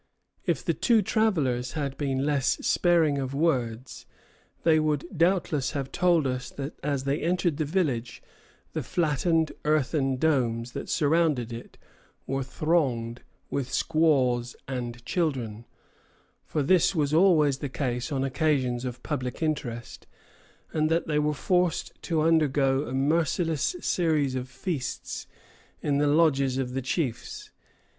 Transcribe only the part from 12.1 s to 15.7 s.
were thronged with squaws and children,